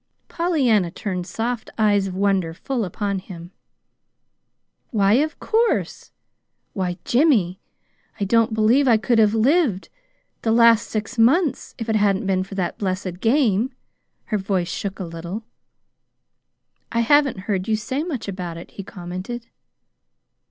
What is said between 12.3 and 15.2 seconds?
for that blessed game." Her voice shook a